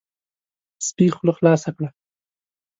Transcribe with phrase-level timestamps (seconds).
[0.87, 1.89] سپي خوله خلاصه کړه،